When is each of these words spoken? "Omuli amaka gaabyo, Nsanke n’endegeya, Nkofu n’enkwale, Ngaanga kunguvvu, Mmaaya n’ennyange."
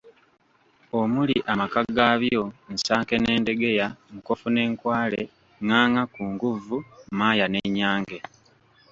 "Omuli 0.99 1.35
amaka 1.51 1.79
gaabyo, 1.97 2.43
Nsanke 2.73 3.15
n’endegeya, 3.19 3.87
Nkofu 4.13 4.47
n’enkwale, 4.51 5.21
Ngaanga 5.63 6.03
kunguvvu, 6.13 6.77
Mmaaya 6.85 7.45
n’ennyange." 7.49 8.17